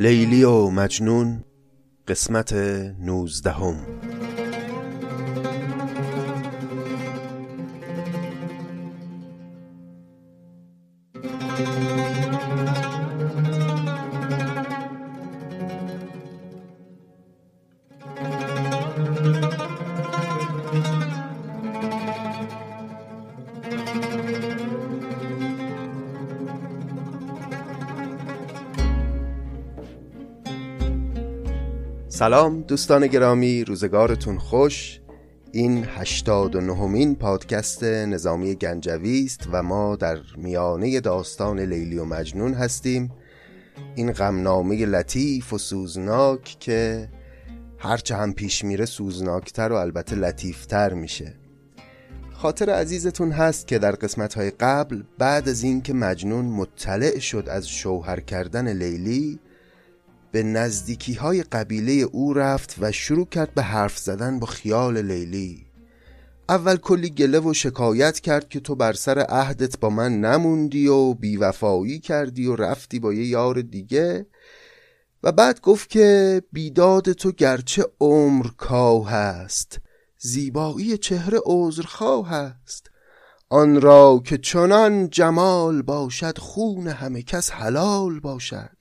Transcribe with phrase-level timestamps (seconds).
[0.00, 1.44] لیلی و مجنون
[2.08, 2.52] قسمت
[3.00, 3.99] نوزدهم.
[32.20, 35.00] سلام دوستان گرامی روزگارتون خوش.
[35.52, 42.04] این هشتاد و نهمین پادکست نظامی گنجوی است و ما در میانه داستان لیلی و
[42.04, 43.12] مجنون هستیم.
[43.94, 47.08] این غمنامه لطیف و سوزناک که
[47.78, 51.34] هرچه هم پیش میره سوزناکتر و البته لطیفتر میشه.
[52.32, 57.68] خاطر عزیزتون هست که در قسمت های قبل بعد از اینکه مجنون مطلع شد از
[57.68, 59.40] شوهر کردن لیلی
[60.32, 65.66] به نزدیکی های قبیله او رفت و شروع کرد به حرف زدن با خیال لیلی.
[66.48, 71.14] اول کلی گله و شکایت کرد که تو بر سر عهدت با من نموندی و
[71.14, 74.26] بیوفایی کردی و رفتی با یه یار دیگه.
[75.22, 79.80] و بعد گفت که بیداد تو گرچه عمر کاه هست
[80.18, 82.90] زیبایی چهره عذرخواه است.
[83.48, 88.79] آن را که چنان جمال باشد خون همه کس حلال باشد.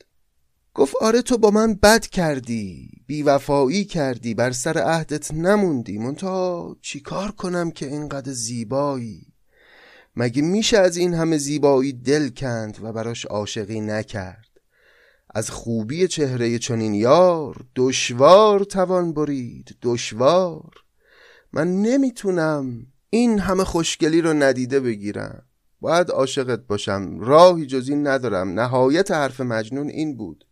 [0.80, 5.98] گفت آره تو با من بد کردی بیوفایی کردی بر سر عهدت نموندی.
[5.98, 9.34] منتها چیکار کنم که اینقدر زیبایی؟
[10.16, 14.50] مگه میشه از این همه زیبایی دل کند و براش عاشقی نکرد؟
[15.30, 20.72] از خوبی چهره چنین یار دشوار توان برید دشوار.
[21.54, 25.44] من نمی‌تونم این همه خوشگلی رو ندیده بگیرم.
[25.82, 28.60] باید عاشقت باشم راهی جز این ندارم.
[28.60, 30.46] نهایت حرف مجنون این بود.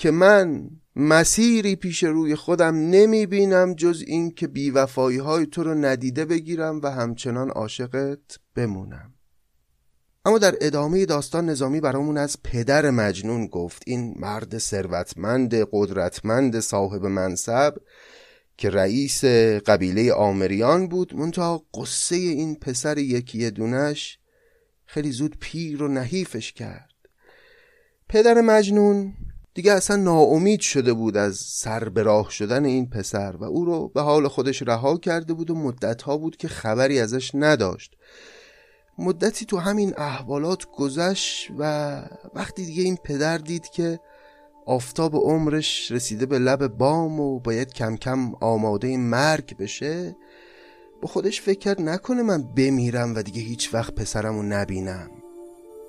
[0.00, 5.74] که من مسیری پیش روی خودم نمی بینم جز این که بیوفایی های تو رو
[5.74, 9.14] ندیده بگیرم و همچنان عاشقت بمونم.
[10.24, 17.06] اما در ادامه داستان نظامی برامون از پدر مجنون گفت این مرد ثروتمند قدرتمند صاحب
[17.06, 17.74] منصب
[18.56, 19.24] که رئیس
[19.66, 24.18] قبیله آمریان بود منتها قصه این پسر یکی دونش
[24.86, 26.90] خیلی زود پیر و نحیفش کرد.
[28.08, 29.14] پدر مجنون
[29.54, 33.88] دیگه اصلا ناامید شده بود از سر به راه شدن این پسر و او رو
[33.88, 37.96] به حال خودش رها کرده بود و مدتها بود که خبری ازش نداشت.
[38.98, 42.02] مدتی تو همین احوالات گذشت و
[42.34, 44.00] وقتی دیگه این پدر دید که
[44.66, 50.16] آفتاب عمرش رسیده به لب بام و باید کم کم آماده مرگ بشه
[51.02, 55.19] با خودش فکر نکنه من بمیرم و دیگه هیچ وقت پسرم رو نبینم.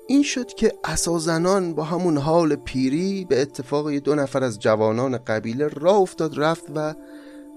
[0.06, 5.68] این شد که اسازنان با همون حال پیری به اتفاق دو نفر از جوانان قبیله
[5.68, 6.94] راه افتاد رفت و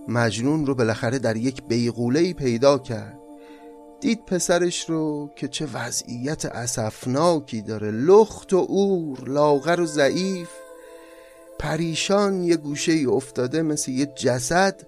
[0.08, 3.20] مجنون رو بالاخره در یک بیغوله پیدا کرد.
[4.02, 7.92] دید پسرش رو که چه وضعیت اسفناکی داره.
[7.92, 10.50] لخت و اور لاغر و ضعیف.
[11.60, 14.82] پریشان یه گوشه ای افتاده مثل یه جسد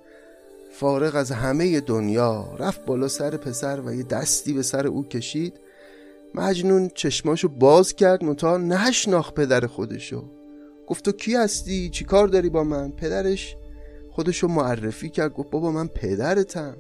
[0.72, 2.56] فارغ از همه دنیا.
[2.60, 5.60] رفت بالا سر پسر و یه دستی به سر او کشید.
[6.36, 10.24] مجنون چشماشو باز کرد متا نشناخت پدر خودشو.
[10.88, 13.56] گفت تو کی هستی؟ چی کار داری با من؟ پدرش
[14.12, 16.78] خودشو معرفی کرد گفت بابا من پدرتم.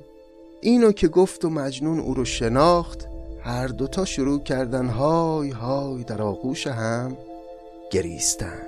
[0.62, 3.08] اینو که گفت و مجنون او رو شناخت
[3.42, 7.18] هر دوتا شروع کردن های های در آغوش هم
[7.92, 8.67] گریستن.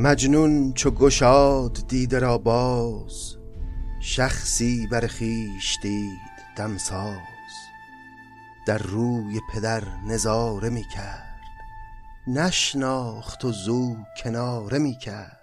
[0.00, 3.36] مجنون چو گشاد دیده را باز
[4.00, 6.18] شخصی بر خویش دید
[6.56, 7.16] دمساز
[8.66, 11.38] در روی پدر نظاره می کرد
[12.26, 15.38] نشناخت و زو کناره می کرد.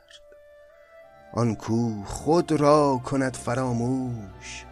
[1.34, 4.66] آن کو خود را کند فراموش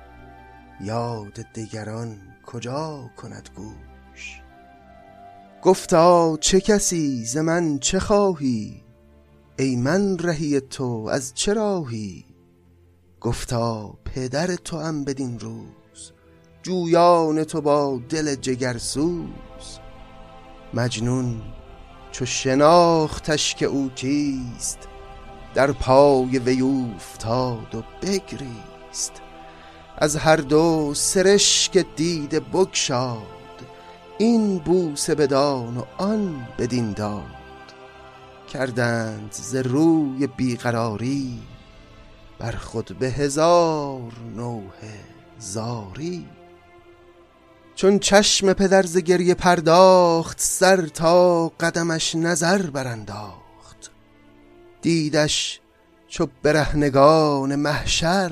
[0.82, 4.42] یاد دگران کجا کند گوش.
[5.62, 8.83] گفتا چه کسی ز من چه خواهی؟
[9.58, 12.26] ای من رهی تو از چه راهی؟
[13.22, 16.12] گفتا پدر تو هم بدین روز
[16.64, 19.80] جویان تو با دل جگرسوز.
[20.74, 21.42] مجنون
[22.12, 24.80] چو شناختش که او کیست
[25.54, 29.12] در پای وی اوفتاد و بگریست.
[29.98, 33.18] از هر دو سرشک دیده بگشاد
[34.18, 37.43] این بوسه بدان و آن بدین داد.
[38.54, 41.42] کردند ز روی بیقراری
[42.40, 45.00] بر خود به هزار نوحه
[45.40, 46.30] زاری.
[47.76, 53.92] چون چشم پدر ز گریه پرداخت سر تا قدمش نظر برانداخت.
[54.82, 55.60] دیدش
[56.08, 58.32] چو برهنگان محشر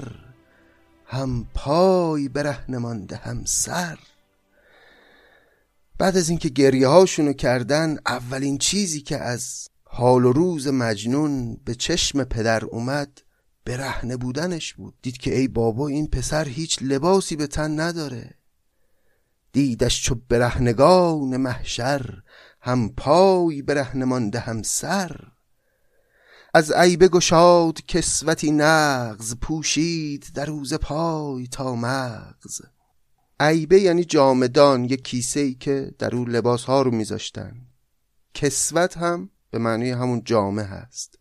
[1.06, 4.00] هم پای برهنه مانده هم سر.
[5.98, 11.76] بعد از اینکه گریه هاشونو کردن اولین چیزی که از حال و روز مجنون به
[11.76, 13.22] چشم پدر اومد
[13.66, 14.94] برهنه بودنش بود.
[15.02, 18.34] دید که ای بابا این پسر هیچ لباسی به تن نداره.
[19.52, 22.22] دیدش چو برهنگان محشر
[22.62, 25.20] هم پای برهنه مانده هم سر.
[26.54, 32.62] از عیبه گشاد کسوتی نغز پوشید در روز پای تا مغز.
[33.40, 37.56] عیبه یعنی جامدان یک کیسه ای که در اون لباس ها رو میذاشتن.
[38.34, 41.20] کسوت هم به معنی همون جامه هست.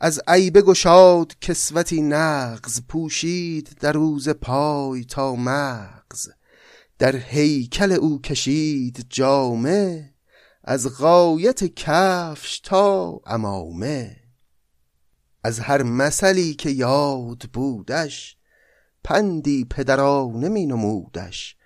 [0.00, 6.28] از عیبه گشاد کسوتی نغز پوشید در روز پای تا مغز.
[6.98, 10.14] در هیکل او کشید جامه
[10.64, 14.16] از غایت کفش تا امامه
[15.44, 18.36] از هر مثلی که یاد بودش
[19.04, 21.56] پندی پدرانه می نمودش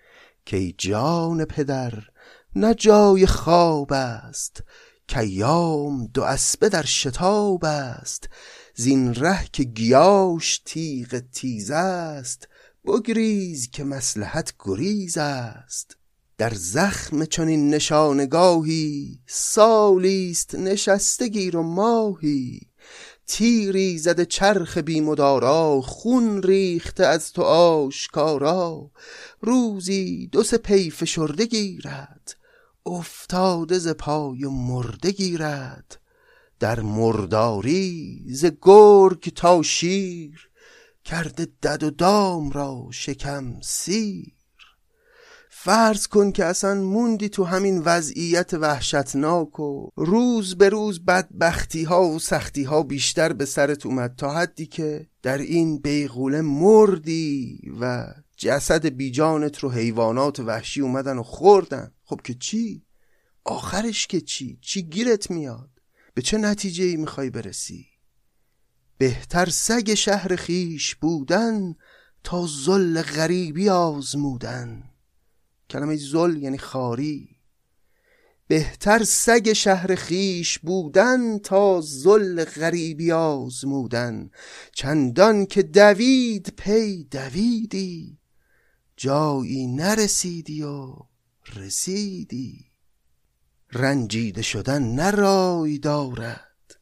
[0.47, 1.93] که جان پدر
[2.57, 4.63] نه جای خواب است
[5.13, 8.29] کیام دو اسبه در شتاب است.
[8.75, 12.49] زین ره که گیاش تیغ تیز است.
[12.85, 15.97] بگریز که مسلحت گریز است.
[16.39, 22.61] در زخم چنین نشانگاهی سالیست نشسته گیر و ماهی.
[23.27, 28.91] تیری زده چرخ بیمدارا خون ریخته از تو آشکارا.
[29.41, 32.42] روزی دو سه پی فشرده گیرد.
[32.87, 36.01] افتاده ز پای و مرده گیرد.
[36.61, 40.51] در مرداری ز گرگ تا شیر
[41.05, 44.33] کرده دد و دام را شکم سیر.
[45.65, 52.03] فرض کن که اصلا موندی تو همین وضعیت وحشتناک و روز به روز بدبختی ها
[52.03, 58.07] و سختی ها بیشتر به سرت اومد تا حدی که در این بیغوله مردی و
[58.37, 61.93] جسد بیجانت رو حیوانات وحشی اومدن و خوردن.
[62.13, 62.87] خب که چی؟
[63.45, 65.71] آخرش که چی؟ چی گیرت میاد؟
[66.15, 67.87] به چه نتیجه ای می‌خوای برسی؟
[68.99, 71.75] بهتر سگ شهر خیش بودن
[72.25, 74.83] تا زل غریبی آزمودن
[75.71, 77.37] کلمه زل یعنی خاری
[78.49, 84.31] بهتر سگ شهر خیش بودن تا زل غریبی آزمودن
[84.73, 88.19] چندان که دوید پی دویدی
[88.97, 91.12] جایی نرسیدی و
[91.57, 92.67] رسیدی.
[93.73, 96.81] رنجیده شدن نرای دارد.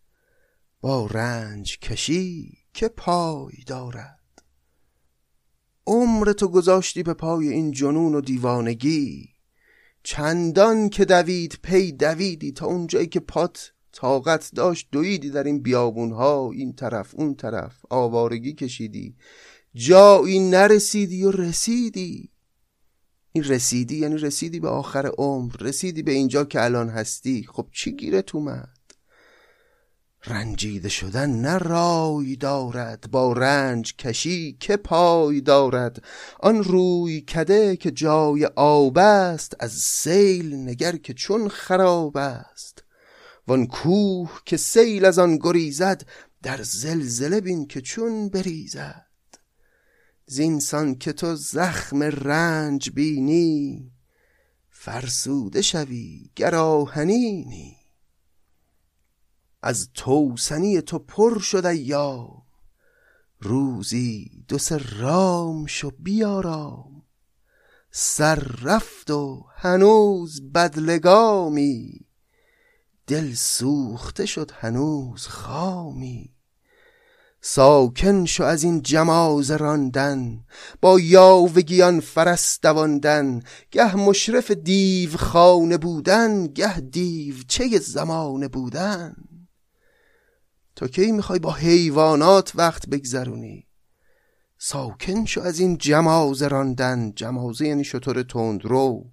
[0.80, 4.42] با رنج کشی که پای دارد.
[5.86, 9.28] عمر تو گذاشتی به پای این جنون و دیوانگی.
[10.02, 16.12] چندان که دوید پی دویدی تا اونجایی که پات طاقت داشت دویدی در این بیابون
[16.12, 19.16] ها این طرف اون طرف آوارگی کشیدی.
[19.74, 22.29] جایی نرسیدی و رسیدی.
[23.32, 27.46] این رسیدی یعنی رسیدی به آخر عمر رسیدی به اینجا که الان هستی.
[27.52, 28.68] خب چی گیرت اومد؟
[30.26, 36.04] رنجیده شدن نه رای دارد با رنج کشی که پای دارد.
[36.40, 42.84] آن روی کده که جای آب است از سیل نگر که چون خراب است.
[43.48, 46.02] وان کوه که سیل از آن گریزد
[46.42, 49.09] در زلزله بین که چون بریزد.
[50.30, 53.92] زینسان که تو زخم رنج بینی
[54.68, 57.76] فرسوده شوی گراهنینی
[59.62, 62.42] از توسنی تو پر شد یا
[63.40, 64.58] روزی دو
[64.98, 67.02] رام شو بیارام.
[67.90, 72.06] سر رفت و هنوز بدلگامی
[73.06, 76.39] دل سوخته شد هنوز خامی.
[77.42, 80.44] ساکن شو از این جماز راندن
[80.80, 89.16] با یاوگیان فرس دواندن گه مشرف دیو خانه بودن گه دیو چه زمانه بودن.
[90.76, 93.66] تا کی می‌خوای با حیوانات وقت بگذرونی؟
[94.58, 97.12] ساکن شو از این جمازه راندن.
[97.16, 99.04] جمازه یعنی شطور تندرو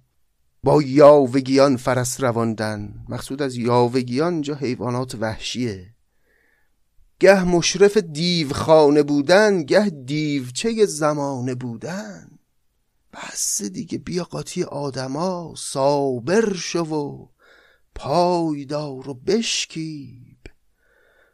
[0.64, 5.97] با یاوگیان فرس رواندن مقصود از یاوگیان جا حیوانات وحشیه.
[7.20, 12.38] گه مشرف دیو خانه بودن گه دیوچه زمانه بودن.
[13.12, 17.28] بس دیگه بیا قاطی آدما صابر شو و
[17.94, 20.38] پایدار و بشکیب.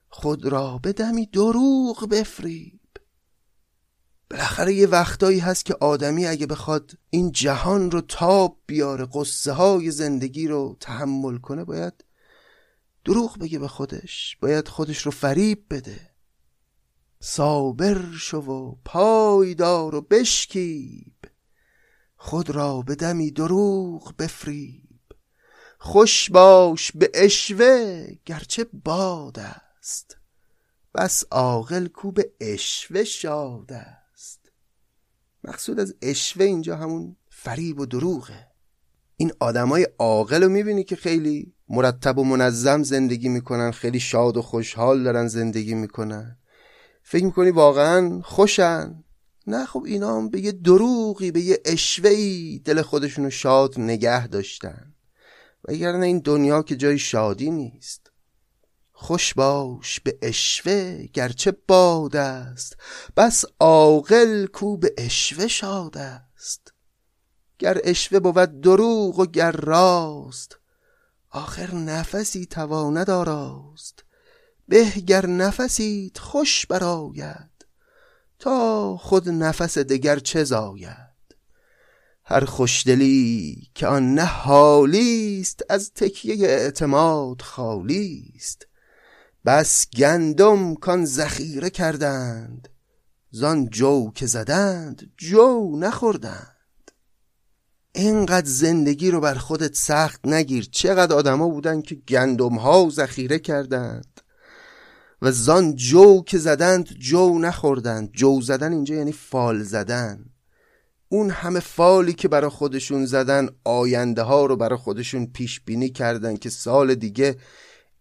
[0.09, 2.81] خود را به دمی دروغ بفریب.
[4.31, 9.91] بالاخره یه وقتایی هست که آدمی اگه بخواد این جهان رو تاب بیاره قصه های
[9.91, 12.04] زندگی رو تحمل کنه باید
[13.05, 14.37] دروغ بگه به خودش.
[14.41, 16.11] باید خودش رو فریب بده.
[17.21, 21.15] صابر شو و پایدار و بشکیب.
[22.17, 25.01] خود را به دمی دروغ بفریب.
[25.79, 30.17] خوش باش به اشوه گرچه باد است.
[30.95, 34.53] بس عاقل کو به اشوه شاد است.
[35.45, 38.54] مقصود از اشوه اینجا همون فریب و دروغه.
[39.17, 44.43] این آدمای عاقل رو می‌بینی که خیلی مرتب و منظم زندگی می‌کنن خیلی شاد و
[44.43, 46.39] خوشحال دارن زندگی می‌کنن.
[47.03, 49.05] فکر می‌کنی واقعا خوشن؟
[49.47, 54.95] نه خب اینا هم به یه دروغی به یه اشوهی دل خودشونو شاد نگه داشتن.
[55.69, 58.11] وگرنه این دنیا که جای شادی نیست.
[58.93, 62.77] خوش باش به اشوه گرچه باد است.
[63.17, 66.74] بس عاقل کو به اشوه شاد است.
[67.59, 70.59] گر اشوه بود دروغ و گر راست
[71.31, 74.05] آخر نفسی تواند آراست.
[74.69, 77.67] به گر نفسیت خوش براید
[78.39, 81.37] تا خود نفس دگر چه زاید.
[82.25, 88.67] هر خوشدلی که آن نه حالیست از تکیه اعتماد خالیست.
[89.45, 92.69] بس گندم کان ذخیره کردند
[93.31, 96.54] زان جو که زدند جو نخوردند.
[97.97, 100.69] اینقدر زندگی رو بر خودت سخت نگیر.
[100.71, 104.21] چقدر آدما بودن که گندم ها ذخیره کردند
[105.23, 108.13] و زان جو که زدند جو نخوردند.
[108.13, 110.25] جو زدن اینجا یعنی فال زدن.
[111.09, 116.37] اون همه فالی که برای خودشون زدن آینده ها رو برای خودشون پیش بینی کردن
[116.37, 117.37] که سال دیگه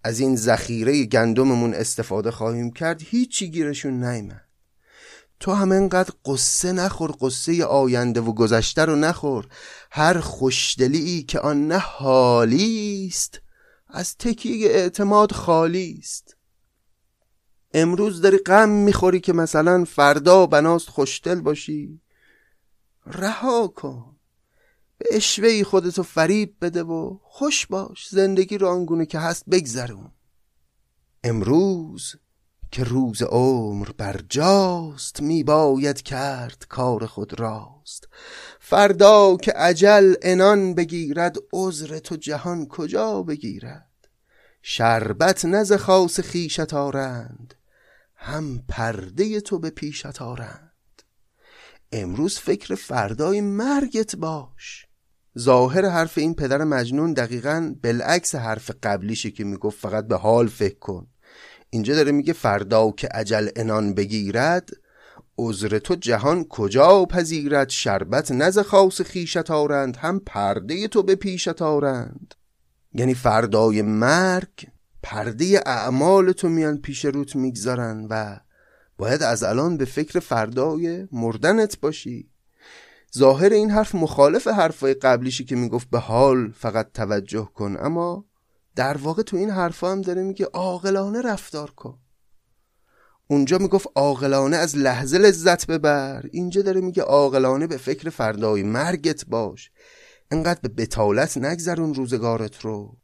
[0.04, 3.02] از این ذخیره گندممون استفاده خواهیم کرد.
[3.02, 4.53] هیچی گیرشون نیمد
[5.44, 9.48] تو هم انقدر قصه نخور قصه آینده و گذشته رو نخور.
[9.92, 13.42] هر خوشدلی که آن نه حالی است
[13.88, 16.38] از تکیه اعتماد خالی است.
[17.74, 22.02] امروز داری غم می‌خوری که مثلا فردا بناست خوشدل باشی.
[23.06, 24.16] رها کن.
[24.98, 28.10] به اشوهی خودتو فریب بده و خوش باش.
[28.10, 30.12] زندگی رو آنگونه که هست بگذرون.
[31.24, 32.16] امروز
[32.74, 38.08] که روز عمر برجاست می باید کرد کار خود راست.
[38.60, 44.08] فردا که عجل انان بگیرد عذر تو جهان کجا بگیرد؟
[44.62, 47.54] شربت نز خاص خیشت آرند
[48.16, 51.04] هم پرده تو به پیشت آرند.
[51.92, 54.86] امروز فکر فردای مرگت باش.
[55.40, 60.80] ظاهر حرف این پدر مجنون دقیقا بالعکس حرف قبلیشه که می‌گفت فقط به حال فکر
[60.80, 61.08] کن.
[61.74, 64.70] اینجا داره میگه فردا که عجل انان بگیرد
[65.38, 71.62] عذر تو جهان کجا پذیرد؟ شربت نز خاص خیشت آرند هم پرده تو به پیشت
[71.62, 72.36] آرند.
[72.94, 74.68] یعنی فردای مرگ
[75.04, 78.40] پرده اعمال تو میان پیش روت می‌گذارن و
[78.98, 82.30] باید از الان به فکر فردای مردنت باشی.
[83.18, 88.26] ظاهر این حرف مخالف حرفای قبلیشی که می‌گفت به حال فقط توجه کن اما
[88.76, 92.00] در واقع تو این حرفا هم داره میگه عاقلانه رفتار کن.
[93.28, 96.26] اونجا می‌گفت عاقلانه از لحظه لذت ببر.
[96.32, 99.72] اینجا داره میگه عاقلانه به فکر فردای مرگت باش.
[100.32, 102.98] انقدر به بتالت نگذرون روزگارت رو.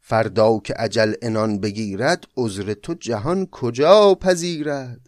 [0.00, 5.00] فردا که عجل انان بگیرد عذر تو جهان کجا پذیرد؟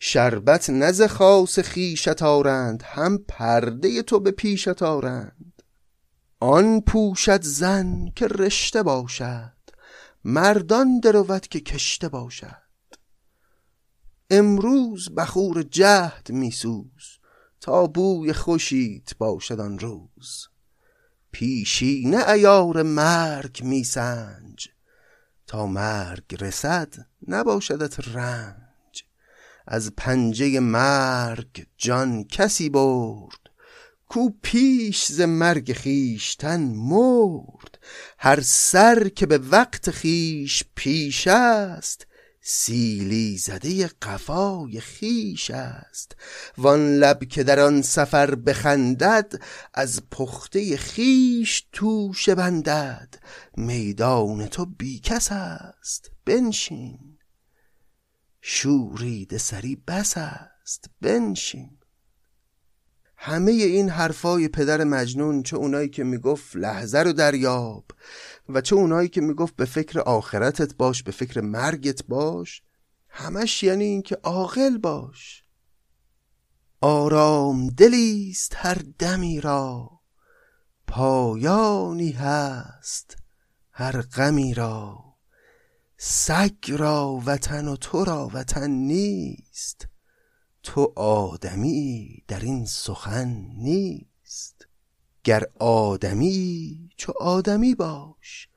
[0.00, 5.51] شربت نز خاص خیشت آرند هم پرده تو به پیشت آرند.
[6.44, 9.52] آن پوشد زن که رشته باشد
[10.24, 12.62] مردان درود که کشته باشد.
[14.30, 17.18] امروز بخور جهد میسوز
[17.60, 20.48] تا بوی خوشیت باشد آن روز.
[21.30, 24.68] پیشینه ایار مرگ میسنج
[25.46, 26.94] تا مرگ رسد
[27.28, 29.04] نباشدت رنج.
[29.66, 33.41] از پنجه مرگ جان کسی برد
[34.12, 37.78] کو پیش ز مرگ خیشتن مرد.
[38.18, 42.06] هر سر که به وقت خیش پیش است
[42.40, 46.16] سیلی زده قفای خیش است.
[46.58, 49.42] وان لب که در آن سفر بخندد
[49.74, 53.14] از پخته خیش توشه بندد.
[53.56, 57.18] میدان تو بیکس است بنشین.
[58.40, 61.81] شورید سری بس است بنشین.
[63.24, 67.84] همه این حرفای پدر مجنون چه اونایی که می‌گفت لحظه رو دریاب
[68.48, 72.62] و چه اونایی که می‌گفت به فکر آخرتت باش به فکر مرگت باش
[73.08, 75.44] همش یعنی اینکه عاقل باش.
[76.80, 79.90] آرام دلیست هر دمی را
[80.86, 83.16] پایانی هست
[83.72, 84.98] هر غمی را.
[85.96, 89.91] سگ را وطن و تو را وطن نیست
[90.62, 94.66] تو آدمی در این سخن نیست.
[95.24, 98.48] گر آدمی چو آدمی باش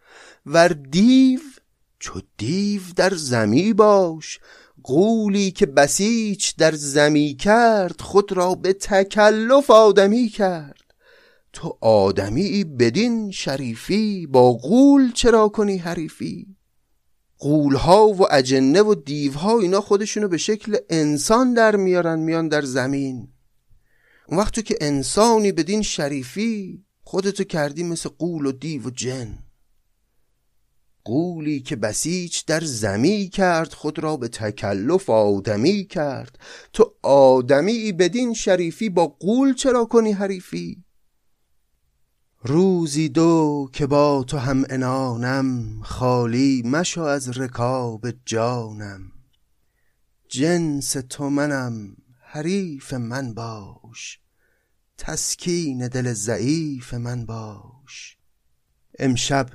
[0.46, 1.40] ور دیو
[2.00, 4.40] چو دیو در زمی باش.
[4.84, 10.82] قولی که بسیچ در زمی کرد خود را به تکلف آدمی کرد.
[11.54, 16.56] تو آدمی بدین شریفی با قول چرا کنی حریفی؟
[17.40, 23.28] قولها و اجنه و دیوها اینا خودشونو به شکل انسان در میارن میان در زمین.
[24.28, 29.38] اون وقت تو که انسانی بدین شریفی خودتو کردی مثل قول و دیو و جن.
[31.04, 36.40] قولی که بسیج در زمی کرد خود را به تکلف آدمی کرد.
[36.74, 40.85] تو آدمی بدین شریفی با قول چرا کنی حریفی؟
[42.48, 49.12] روزی دو که با تو هم انانم خالی مشو از رکاب جانم.
[50.28, 54.20] جنس تو منم حریف من باش.
[54.98, 58.18] تسکین دل ضعیف من باش.
[59.00, 59.50] امشب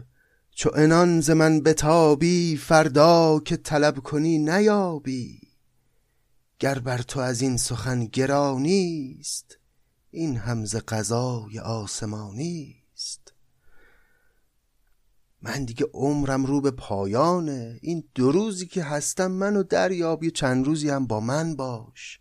[0.55, 5.41] چو انان ز من بتابی فردا که طلب کنی نیابی.
[6.59, 9.59] گر بر تو از این سخن گرانیست
[10.11, 12.80] این همز قضای آسمانی
[15.43, 17.79] من دیگه عمرم رو به پایانه.
[17.83, 22.21] این دو روزی که هستم منو دریاب یه چند روزی هم با من باش.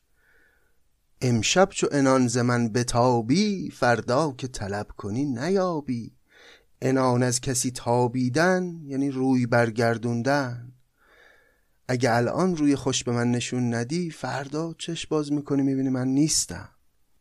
[1.21, 6.15] امشب چو انان من بتابی فردا که طلب کنی نیابی.
[6.81, 10.73] انان از کسی تابیدن یعنی روی برگردوندن.
[11.87, 16.69] اگه الان روی خوش به من نشون ندی فردا چش باز می‌کنی می‌بینی من نیستم.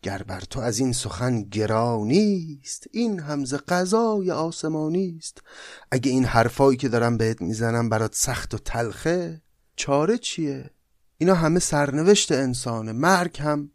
[0.03, 5.43] گر بر تو از این سخن گرانیست این همز قضای آسمانی است.
[5.91, 9.43] اگه این حرفایی که دارم بهت می‌زنم برات سخت و تلخه
[9.77, 10.71] چاره چیه؟
[11.19, 13.71] اینا همه سرنوشت انسانه مرگ هم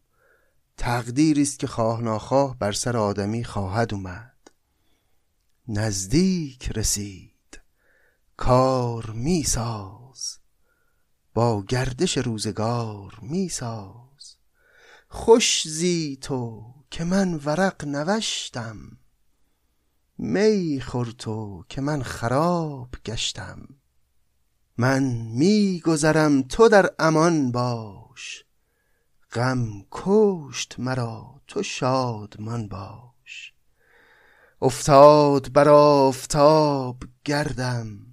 [0.77, 4.37] تقدیری است که خواه ناخواه بر سر آدمی خواهد اومد.
[5.67, 7.61] نزدیک رسید.
[8.37, 10.37] کار میساز.
[11.33, 14.12] با گردش روزگار میساز.
[15.15, 18.77] خوش زی تو که من ورق نوشتم.
[20.17, 23.67] می خور تو که من خراب گشتم.
[24.77, 28.45] من می گذرم تو در امان باش.
[29.33, 33.53] غم کشت مرا تو شادمان باش.
[34.61, 38.12] افتاد بر آفتاب گردم.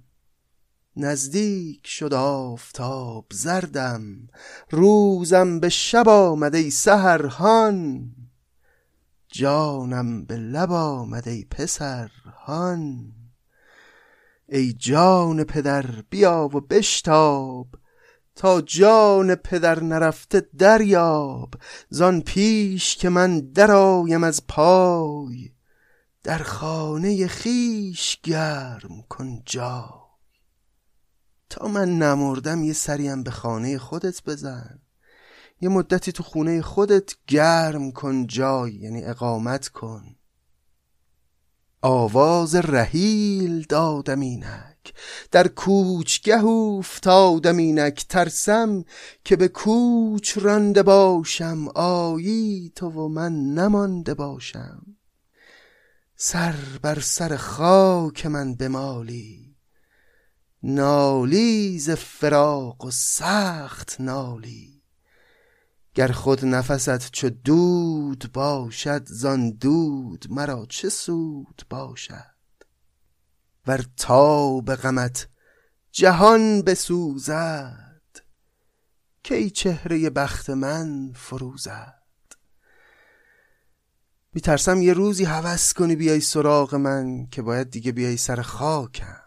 [0.95, 4.27] نزدیک شد آفتاب زردم
[4.69, 8.11] روزم به شب آمد ای سحرهان.
[9.27, 12.11] جانم به لب آمد ای پسر
[14.49, 17.67] ای جان پدر بیا و بشتاب
[18.35, 21.53] تا جان پدر نرفته دریاب.
[21.89, 25.51] زان پیش که من درآیم از پای
[26.23, 30.00] در خانه خیش گرم کن جا.
[31.51, 34.79] تا من نمردم یه سریم به خانه خودت بزن.
[35.61, 40.15] یه مدتی تو خونه خودت گرم کن جای یعنی اقامت کن.
[41.81, 44.93] آواز رحیل دادم اینک
[45.31, 48.05] در کوچگه افتادم اینک.
[48.09, 48.83] ترسم
[49.23, 54.85] که به کوچ رانده باشم آیی تو و من نمانده باشم.
[56.15, 59.50] سر بر سر خاک من بمالی.
[60.63, 64.81] نالی ز فراق و سخت نالی.
[65.95, 72.35] گر خود نفست چو دود باشد زان دود مرا چه سود باشد؟
[73.67, 75.27] ور تا به غمت
[75.91, 78.01] جهان بسوزد
[79.23, 82.01] کی چهره بخت من فروزد؟
[84.33, 89.20] میترسم یه روزی هوس کنی بیای سراغ من که باید دیگه بیای سر خاکم.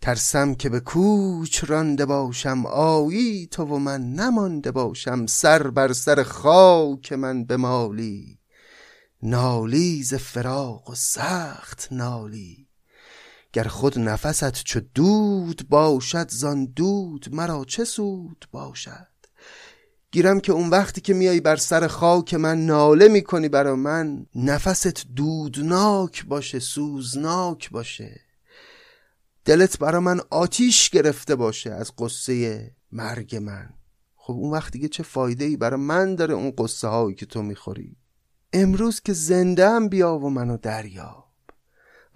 [0.00, 5.26] ترسم که به کوچ رانده باشم آیی تو و من نمانده باشم.
[5.26, 8.38] سر بر سر خاک من بمالی.
[9.22, 12.68] نالی ز فراق و سخت نالی.
[13.52, 19.08] گر خود نفست چو دود باشد زان دود مرا چه سود باشد؟
[20.10, 24.26] گیرم که اون وقتی که میای بر سر خاک من ناله می‌کنی برا من.
[24.34, 28.27] نفست دودناک باشه سوزناک باشه.
[29.48, 33.70] دلت برا من آتیش گرفته باشه از قصه مرگ من.
[34.16, 37.42] خب اون وقت دیگه چه فایده ای برا من داره اون قصه هایی که تو
[37.42, 37.96] می‌خوری؟
[38.52, 41.24] امروز که زنده هم بیا و منو دریاب.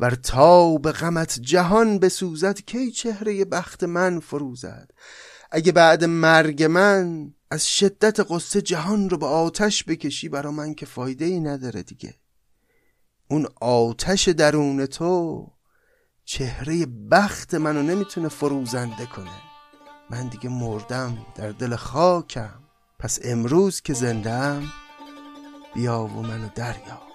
[0.01, 4.91] ور تا به غمت جهان بسوزد کی چهره بخت من فروزد؟
[5.51, 10.87] اگه بعد مرگ من از شدت قصه جهان رو به آتش بکشی برا من که
[10.87, 12.15] فایده ای نداره دیگه.
[13.31, 15.47] اون آتش درون تو
[16.25, 19.41] چهره بخت منو نمی‌تونه فروزنده کنه.
[20.11, 22.55] من دیگه مردم در دل خاکم.
[22.99, 24.63] پس امروز که زندم
[25.75, 27.13] بیا و منو دریاب.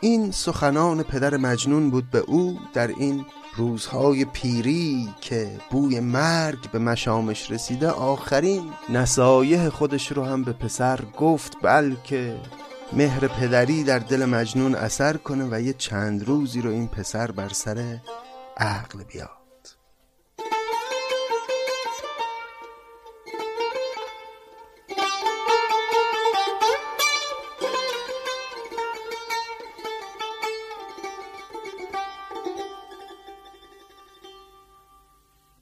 [0.00, 6.78] این سخنان پدر مجنون بود به او در این روزهای پیری که بوی مرگ به
[6.78, 12.40] مشامش رسیده آخرین نصایح خودش رو هم به پسر گفت بلکه
[12.92, 17.48] مهر پدری در دل مجنون اثر کنه و یه چند روزی رو این پسر بر
[17.48, 17.98] سر
[18.56, 19.30] عقل بیاد.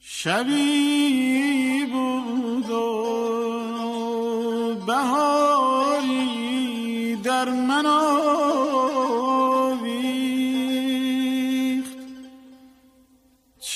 [0.00, 2.84] شبی بود و
[4.86, 5.23] بهاری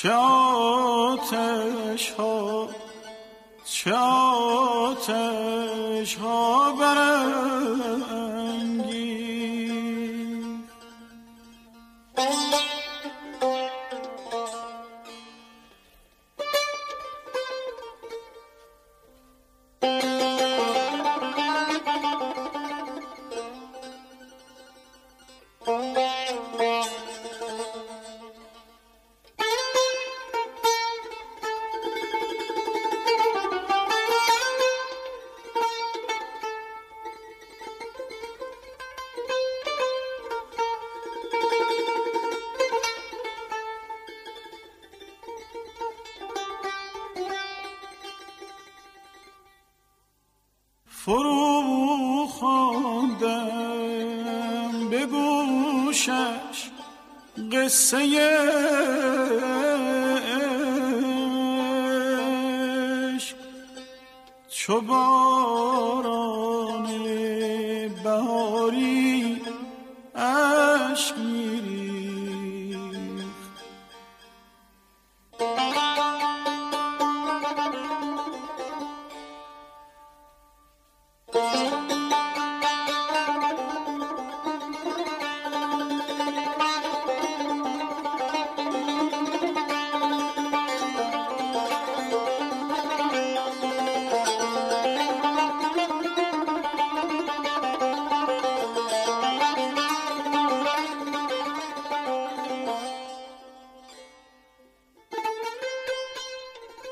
[0.03, 2.69] چه آتش ها
[3.65, 3.95] چه
[4.95, 7.18] آتش ها فرو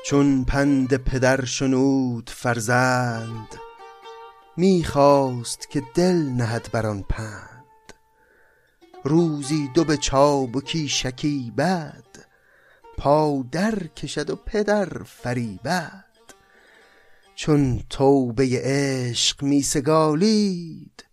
[0.07, 3.55] چون پند پدر شنود فرزند
[4.57, 7.93] می‌خواست که دل نهد بر آن پند.
[9.03, 12.25] روزی دو به چابکی شکیبد
[12.97, 16.05] پا در کشد و پدر فریبد.
[17.35, 21.05] چون توبه عشق می سگالید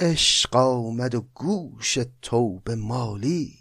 [0.00, 3.59] عشق آمد و گوش توبه مالید.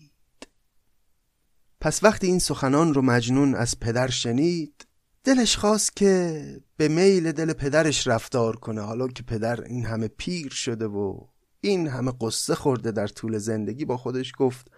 [1.82, 4.86] پس وقتی این سخنان رو مجنون از پدر شنید
[5.24, 6.44] دلش خواست که
[6.78, 8.82] به میل دل پدرش رفتار کنه.
[8.82, 11.20] حالا که پدر این همه پیر شده و
[11.62, 14.72] این همه قصه خورده در طول زندگی با خودش گفت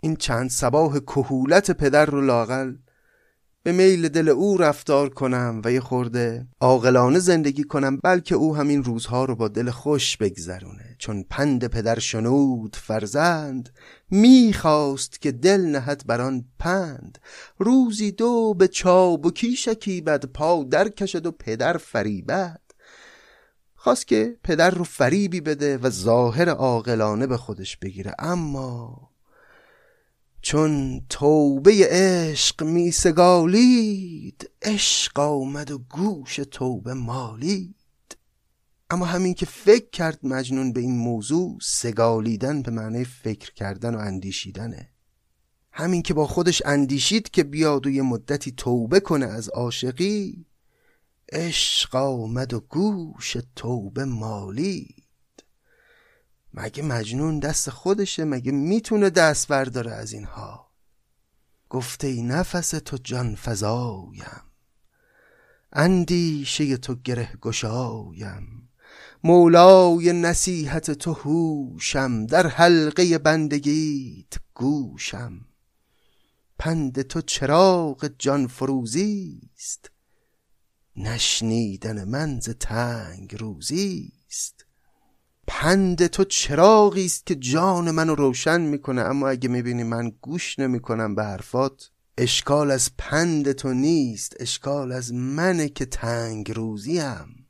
[0.00, 2.74] این چند سباه کهولت پدر رو لاقل
[3.62, 8.84] به میل دل او رفتار کنم و یه خورده عاقلانه زندگی کنم بلکه او همین
[8.84, 10.93] روزها رو با دل خوش بگذرونه.
[11.04, 13.70] چون پند پدر شنود فرزند
[14.10, 17.18] می‌خواست که دل نهد بر آن پند.
[17.58, 22.60] روزی دو به چابکی شکیبد پا در کشد و پدر فریبد.
[23.74, 28.14] خواست که پدر رو فریبی بده و ظاهر عاقلانه به خودش بگیره.
[28.18, 29.10] اما
[30.42, 37.83] چون توبه عشق می سگالید عشق آمد و گوش توبه مالید.
[38.90, 43.98] اما همین که فکر کرد مجنون به این موضوع سگالیدن به معنی فکر کردن و
[43.98, 44.90] اندیشیدنه.
[45.72, 50.46] همین که با خودش اندیشید که بیاد و یه مدتی توبه کنه از عاشقی
[51.32, 55.04] عشق آمد و گوش توبه مالید
[56.54, 60.70] مگه مجنون دست خودشه؟ مگه می‌تونه دست برداره از اینها؟
[61.70, 64.42] گفته ای نفس تو جان فزایم.
[65.72, 68.63] اندیشه تو گره گشایم.
[69.26, 75.40] مولای نصیحت تو هوشم در حلقه بندگیت گوشم.
[76.58, 79.90] پند تو چراغ جان فروزیست
[80.96, 84.66] نشنیدن منز تنگ روزیست.
[85.46, 91.14] پند تو چراغی است که جان منو روشن می‌کنه اما اگه می‌بینی من گوش نمی‌کنم
[91.14, 97.43] به حرفات اشکال از پند تو نیست اشکال از منه که تنگ روزیم.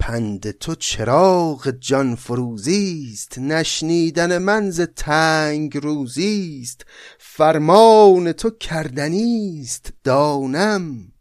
[0.00, 6.84] پند تو چراغ جان فروزیست نشنیدن منز تنگ روزیست.
[7.18, 11.12] فرمان تو کردنیست دانم.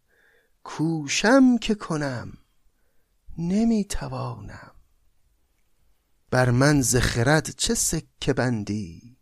[0.63, 2.33] کوشم که کنم
[3.37, 4.71] نمی‌توانم.
[6.31, 9.17] بر من زخرد چه سکه بندی؟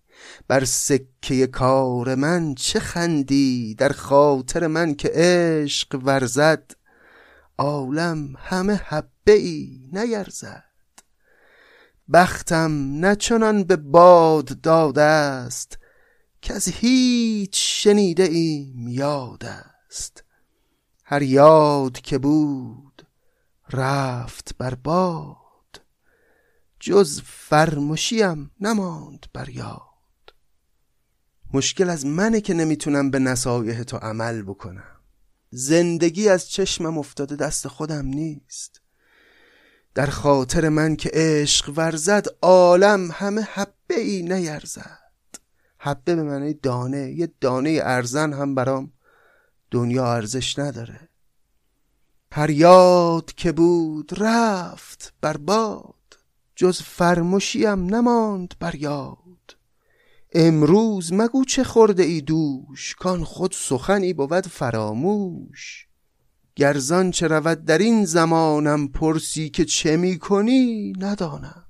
[0.48, 6.72] بر سکه کار من چه خندی؟ در خاطر من که عشق ورزد
[7.58, 8.76] عالم همه
[9.28, 10.63] حبه ای نیرزد.
[12.13, 12.72] بختم
[13.06, 15.78] نه به باد داده است
[16.42, 20.24] که از هیچ شنیده ایم یاد است.
[21.04, 23.08] هر یاد که بود
[23.70, 25.82] رفت بر باد
[26.80, 30.34] جز فرموشیم نماند بر یاد.
[31.54, 35.02] مشکل از منه که نمی‌تونم به نصایح تو عمل بکنم.
[35.50, 38.87] زندگی از چشمم افتاده دست خودم نیست.
[39.97, 44.99] در خاطر من که عشق ورزد عالم همه حبه ای نیرزد.
[45.77, 48.91] حبه به معنی دانه یه دانه ارزن هم برام
[49.71, 51.10] دنیا ارزش نداره.
[52.31, 56.17] هر یاد که بود رفت برباد
[56.55, 59.57] جز فرموشیم نماند بر یاد.
[60.33, 65.87] امروز مگو چه خورده ای دوش کان خود سخنی بود فراموش.
[66.58, 71.63] گرزان چه رود در این زمانم پرسی که چه می کنی ندانم.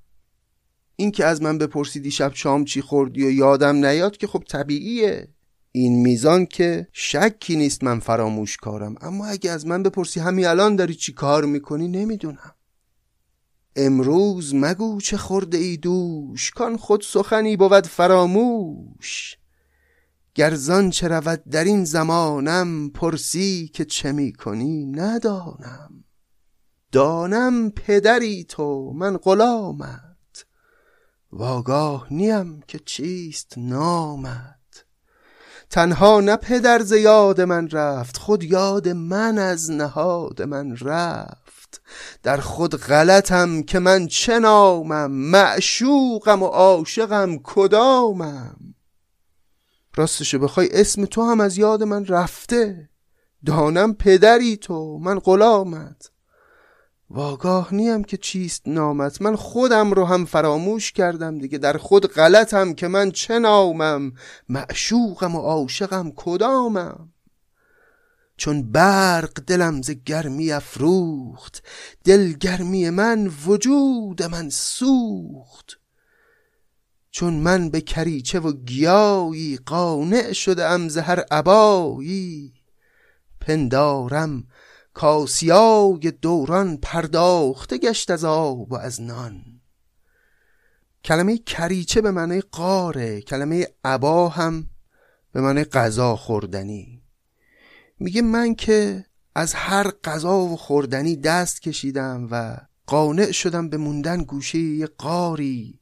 [0.95, 5.28] این که از من بپرسیدی شب شام چی خوردی و یادم نیاد که خب طبیعیه.
[5.71, 8.95] این میزان که شکی نیست من فراموش کارم.
[9.02, 12.56] اما اگه از من بپرسی همین الان داری چی کار می‌کنی نمی‌دونم.
[13.76, 19.38] امروز مگو چه خورده ای دوش؟ کان خود سخنی بود فراموش.
[20.38, 26.04] گرزان چه رود در این زمانم پرسی که چه می کنی؟ ندانم.
[26.91, 30.45] دانم پدری تو من غلامت.
[31.32, 34.86] واگاه نیم که چیست نامت.
[35.69, 41.82] تنها نه پدر ز یاد من رفت خود یاد من از نهاد من رفت.
[42.23, 48.66] در خود غلطم که من چه نامم؟ معشوقم و عاشقم کدامم؟
[49.97, 52.89] راستشو بخوای اسم تو هم از یاد من رفته.
[53.45, 56.12] دانم پدری تو من غلامت.
[57.10, 59.21] واگاه نیم که چیست نامت.
[59.21, 61.57] من خودم رو هم فراموش کردم دیگه.
[61.57, 64.13] در خود غلطم که من چه نامم؟
[64.49, 67.13] معشوقم و عاشقم کدامم؟
[68.38, 71.63] چون برق دلم ز گرمی افروخت
[72.03, 75.79] دل گرمی من وجود من سوخت.
[77.17, 82.53] چون من به کریچه و گیایی قانع شده ام ز هر عبایی
[83.41, 84.47] پندارم
[84.93, 89.43] کاسیای دوران پرداخته گشت از آب و از نان.
[91.03, 94.69] کلمه کریچه به معنی قاره کلمه عبا هم
[95.32, 97.01] به معنی غذا خوردنی.
[97.99, 104.23] میگه من که از هر غذا و خوردنی دست کشیدم و قانع شدم به موندن
[104.23, 105.80] گوشه یه قاری.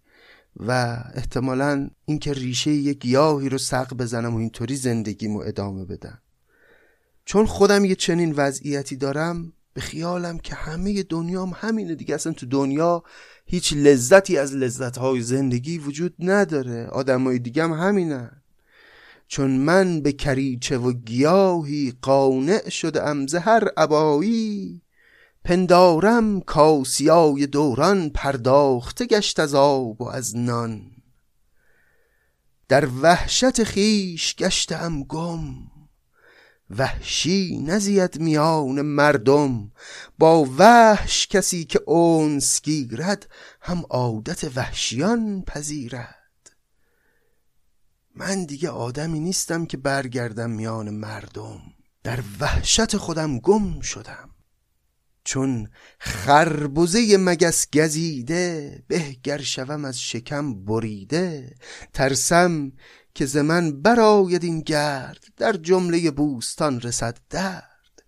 [0.59, 6.21] و احتمالا اینکه ریشه یک گیاهی رو سق بزنم و اینطوری زندگیمو ادامه بدم.
[7.25, 12.15] چون خودم یه چنین وضعیتی دارم به خیالم که همه دنیام همینه دیگه.
[12.15, 13.03] اصلا تو دنیا
[13.45, 16.87] هیچ لذتی از لذتهای زندگی وجود نداره.
[16.87, 18.41] آدمای دیگه هم همینن.
[19.27, 24.81] چون من به کریچه و گیاهی قانع شده ام هر عبایی
[25.45, 30.91] پندارم کاسیای دوران پرداخته گشت از آب و از نان.
[32.67, 35.53] در وحشت خیش گشتم گم
[36.69, 39.71] وحشی نزید میان مردم.
[40.19, 43.29] با وحش کسی که اونس گیرد
[43.61, 46.55] هم عادت وحشیان پذیرد.
[48.15, 51.61] من دیگه آدمی نیستم که برگردم میان مردم.
[52.03, 54.34] در وحشت خودم گم شدم.
[55.25, 61.55] چون خربزه مگس گزیده بهگر شوم از شکم بریده.
[61.93, 62.71] ترسم
[63.13, 68.03] که ز من براید این گرد در جمله بوستان رسد درد.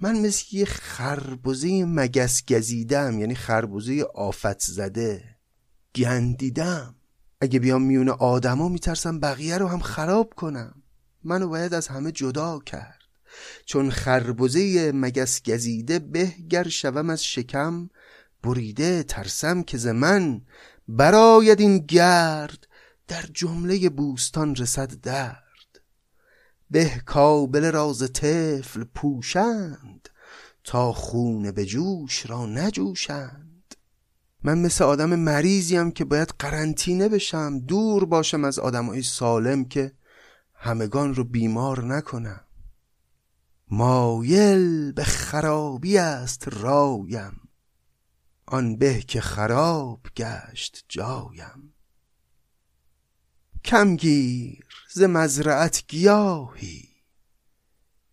[0.00, 5.36] من مثل یه خربزه مگس گزیدم یعنی خربزه آفت زده
[5.94, 6.94] گندیدم.
[7.40, 10.82] اگه بیام میون آدما میترسم بقیه رو هم خراب کنم.
[11.24, 12.99] منو باید از همه جدا کرد.
[13.64, 17.90] چون خربزه مگس گزیده به گر شوم از شکم
[18.42, 20.40] بریده ترسم که ز من
[20.88, 22.66] براید این گرد
[23.08, 25.80] در جمله بوستان رسد درد.
[26.70, 30.08] به کابل راز طفل پوشند
[30.64, 33.74] تا خون به جوش را نجوشند.
[34.42, 39.92] من مثل آدم مریضیم که باید قرنطینه بشم دور باشم از آدمای سالم که
[40.54, 42.40] همگان رو بیمار نکنم.
[43.72, 47.48] مایل به خرابی است رایم.
[48.46, 51.74] آن به که خراب گشت جایم.
[53.64, 56.88] کمگیر ز مزرعت گیاهی.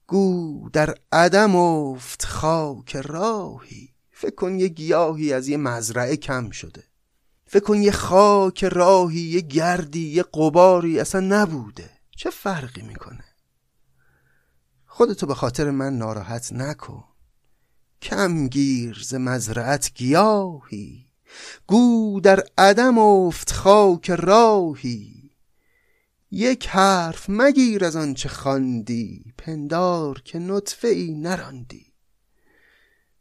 [0.07, 3.93] گو در عدم افت خاک راهی.
[4.11, 6.83] فکر کن یه گیاهی از یه مزرعه کم شده.
[7.45, 11.89] فکر کن یه خاک راهی یه گردی یه قباری اصلا نبوده.
[12.15, 13.26] چه فرقی می‌کنه؟
[14.97, 17.03] خودتو به خاطر من ناراحت نکن.
[18.01, 21.09] کم گیر ز مزرعت گیاهی.
[21.67, 25.31] گو در عدم افت خاک راهی.
[26.31, 31.93] یک حرف مگیر از آنچه خواندی پندار که نطفه ای نراندی.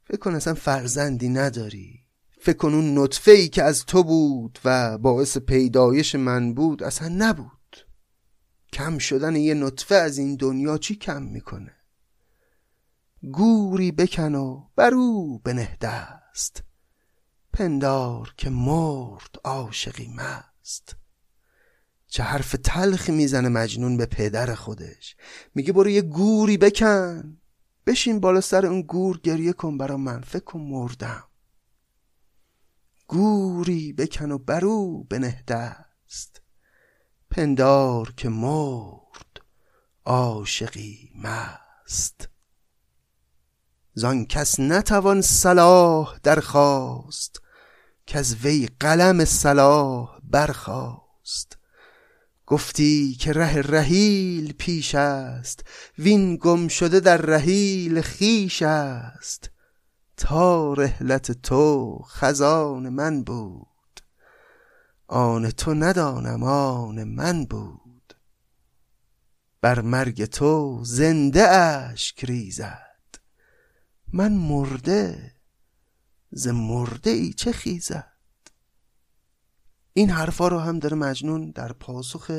[0.05, 2.01] فکر کن اصلا فرزندی نداری.
[2.41, 7.09] فکر کن اون نطفه ای که از تو بود و باعث پیدایش من بود اصلا
[7.09, 7.56] نبود.
[8.77, 11.73] کم شدن یه نطفه از این دنیا چی کم می‌کنه؟
[13.33, 16.63] گوری بکن و بر او بنه دست
[17.53, 20.97] پندار که مرد عاشقی مست.
[22.07, 25.17] چه حرف تلخی می‌زنه مجنون به پدر خودش.
[25.55, 27.39] میگه برو یه گوری بکن.
[27.87, 31.25] بشین بالا سر اون گور گریه کن برا من فکر کن مردم.
[33.07, 36.46] گوری بکن و برو بنه دست
[37.31, 39.41] پندار که مرد
[40.05, 42.29] عاشقی مست.
[43.95, 47.43] زان کس نتوان صلاح درخواست
[48.07, 51.59] که از وی قلم صلاح برخواست
[52.47, 55.65] گفتی که ره رهیل پیش است
[55.99, 59.51] وین گم شده در رهیل خیش است.
[60.17, 63.76] تا رحلت تو خزان من بود.
[65.09, 68.15] آن تو ندانم آن من بود.
[69.61, 72.87] بر مرگ تو زنده اشک ریزد.
[74.13, 75.33] من مرده
[76.31, 78.13] ز مرده ای چه خیزد؟
[79.93, 82.31] این حرفا رو هم داره مجنون در پاسخ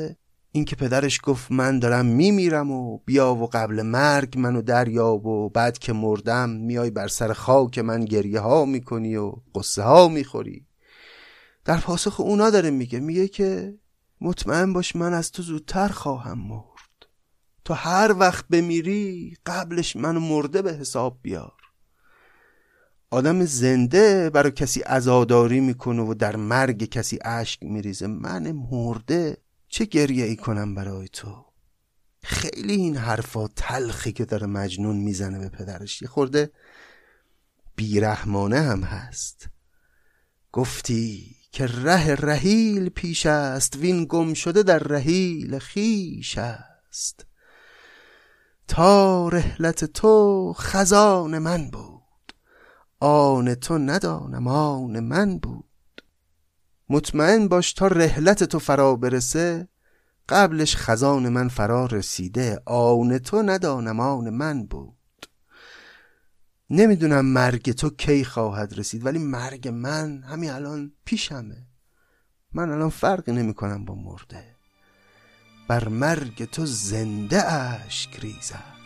[0.52, 5.78] اینکه پدرش گفت من دارم میمیرم و بیا و قبل مرگ منو دریاب و بعد
[5.78, 10.67] که مردم میای بر سر خاک من گریه ها می‌کنی و قصه ها می‌خوری.
[11.68, 13.78] در پاسخ اونا داره میگه میگه که
[14.20, 17.06] مطمئن باش من از تو زودتر خواهم مرد.
[17.64, 21.52] تو هر وقت بمیری قبلش منو مرده به حساب بیار.
[23.10, 28.06] آدم زنده برای کسی ازاداری می‌کنه و در مرگ کسی اشک میریزه.
[28.06, 29.36] من مرده
[29.68, 31.44] چه گریه ای کنم برای تو؟
[32.22, 36.02] خیلی این حرفا تلخی که داره مجنون می‌زنه به پدرش.
[36.02, 36.50] یه خورده
[37.76, 39.48] بیرحمانه هم هست.
[40.52, 47.26] گفتی که ره رهیل پیش است وین گم شده در رهیل خیش است.
[48.68, 52.32] تا رحلت تو خزان من بود
[53.00, 55.64] آن تو ندانم آن من بود.
[56.88, 59.68] مطمئن باش تا رحلت تو فرا برسه
[60.28, 64.97] قبلش خزان من فرا رسیده آن تو ندانم آن من بود.
[66.70, 71.66] نمی‌دونم مرگ تو کی خواهد رسید ولی مرگ من همین الان پیشمه.
[72.52, 74.56] من الان فرقی نمی کنم با مرده.
[75.68, 78.78] بر مرگ تو زنده اشک ریزد.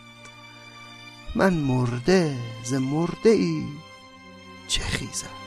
[1.35, 3.65] من مرده ز مرده ای
[4.67, 5.42] چه خیزد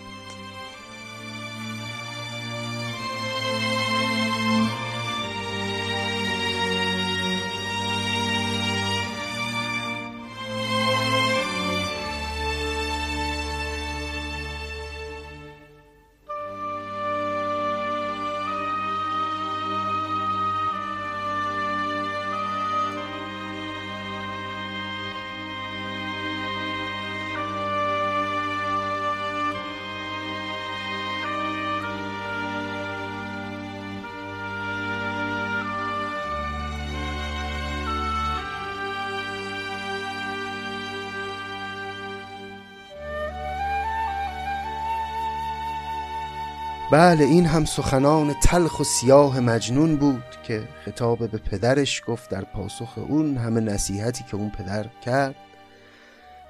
[46.92, 52.44] بله این هم سخنان تلخ و سیاه مجنون بود که خطاب به پدرش گفت در
[52.44, 55.34] پاسخ اون همه نصیحتی که اون پدر کرد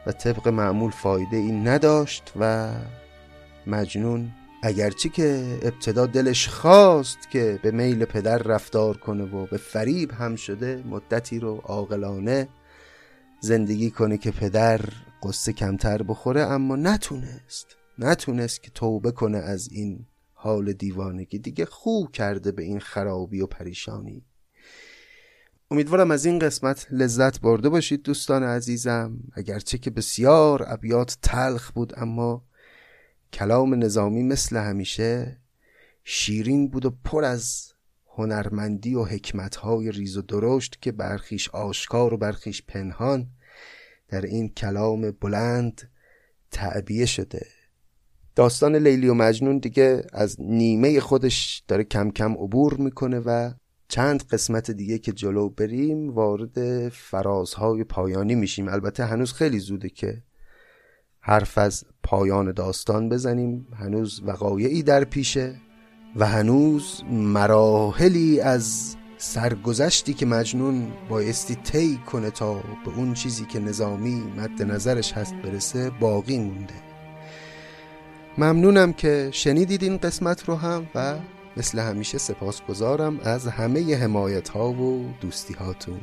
[0.06, 2.72] و طبق معمول فایده این نداشت و
[3.66, 4.32] مجنون
[4.62, 10.36] اگرچه که ابتدا دلش خواست که به میل پدر رفتار کنه و به فریب هم
[10.36, 12.48] شده مدتی رو عاقلانه
[13.40, 14.80] زندگی کنه که پدر
[15.22, 17.66] قصه کمتر بخوره اما نتونست
[17.98, 20.06] نتونست که توبه کنه از این
[20.38, 24.24] حال دیوانگی دیگه خوب کرده به این خرابی و پریشانی.
[25.70, 29.18] امیدوارم از این قسمت لذت برده باشید دوستان عزیزم.
[29.32, 32.44] اگرچه که بسیار ابیات تلخ بود اما
[33.32, 35.40] کلام نظامی مثل همیشه
[36.04, 37.72] شیرین بود و پر از
[38.06, 43.26] هنرمندی و حکمتهای ریز و درشت که برخیش آشکار و برخیش پنهان
[44.08, 45.90] در این کلام بلند
[46.50, 47.46] تعبیه شده.
[48.36, 53.50] داستان لیلی و مجنون دیگه از نیمه خودش داره کم کم عبور می‌کنه و
[53.88, 58.68] چند قسمت دیگه که جلو بریم وارد فرازهای پایانی میشیم.
[58.68, 60.22] البته هنوز خیلی زوده که
[61.20, 63.66] حرف از پایان داستان بزنیم.
[63.76, 65.56] هنوز وقایعی در پیشه
[66.16, 73.58] و هنوز مراحلی از سرگذشتی که مجنون بایستی طی کنه تا به اون چیزی که
[73.58, 76.95] نظامی مد نظرش هست برسه باقی مونده.
[78.38, 81.14] ممنونم که شنیدید این قسمت رو هم و
[81.56, 86.00] مثل همیشه سپاسگزارم از همه حمایت ها و دوستی هاتون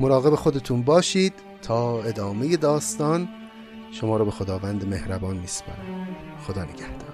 [0.00, 1.32] مراقب خودتون باشید
[1.62, 3.28] تا ادامه داستان.
[3.92, 6.08] شما رو به خداوند مهربان میسپارم.
[6.46, 7.13] خدا نگهدار.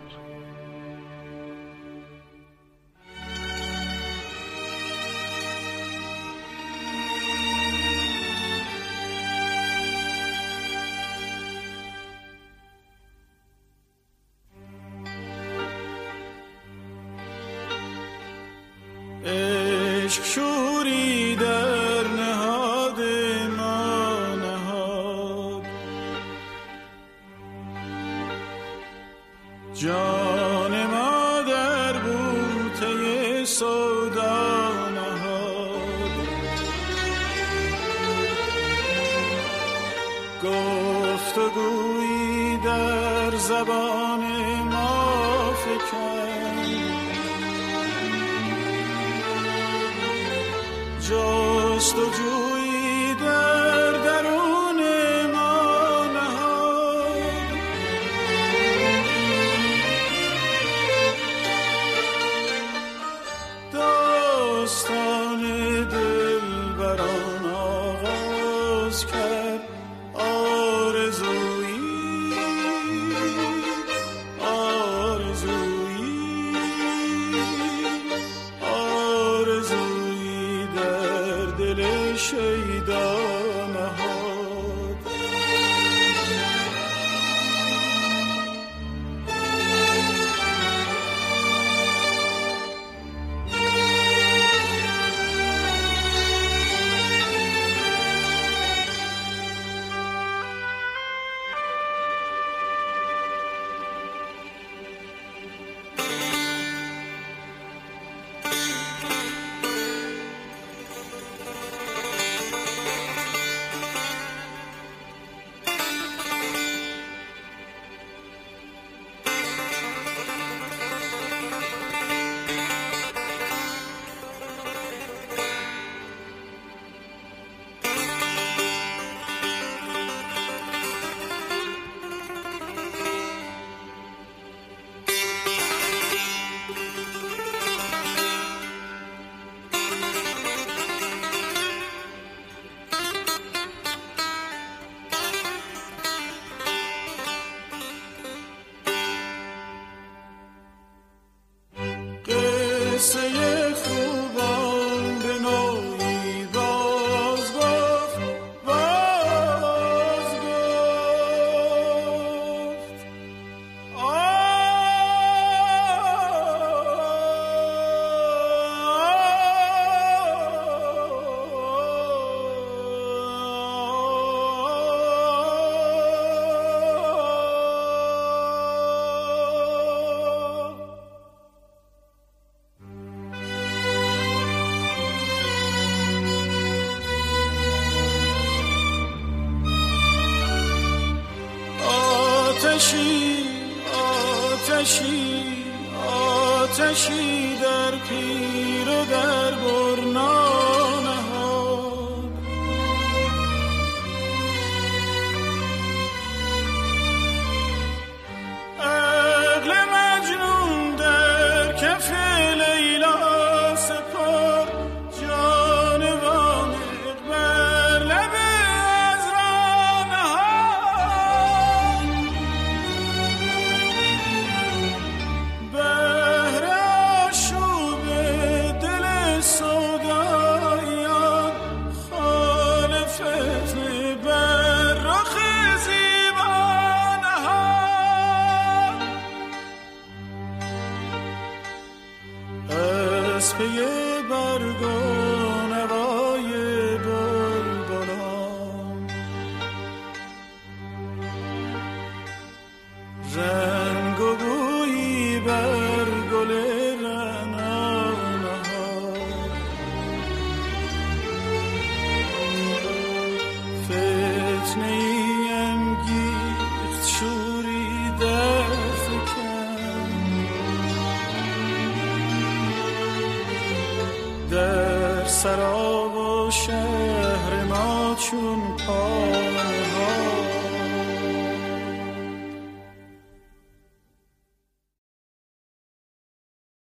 [51.91, 52.40] still do